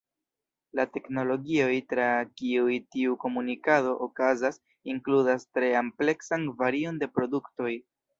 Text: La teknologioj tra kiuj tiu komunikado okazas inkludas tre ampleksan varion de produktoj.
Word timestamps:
La 0.77 0.83
teknologioj 0.93 1.73
tra 1.91 2.07
kiuj 2.39 2.77
tiu 2.95 3.17
komunikado 3.25 3.91
okazas 4.05 4.57
inkludas 4.95 5.47
tre 5.59 5.69
ampleksan 5.83 6.49
varion 6.63 6.99
de 7.05 7.11
produktoj. 7.19 7.71